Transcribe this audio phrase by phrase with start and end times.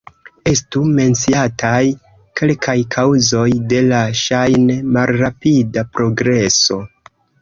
[0.51, 1.81] Estu menciataj
[2.41, 6.81] kelkaj kaŭzoj de la ŝajne malrapida progreso.